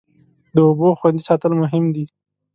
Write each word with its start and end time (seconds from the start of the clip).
د 0.55 0.57
اوبو 0.67 0.89
خوندي 0.99 1.21
ساتل 1.29 1.51
مهم 1.61 1.85
دی. 1.95 2.05